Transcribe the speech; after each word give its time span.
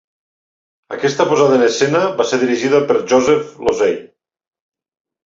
Aquesta 0.95 1.27
posada 1.33 1.59
en 1.61 1.65
escena 1.65 2.01
va 2.21 2.25
ser 2.29 2.39
dirigida 2.45 2.79
per 2.93 2.97
Joseph 3.13 3.53
Losey. 3.69 3.95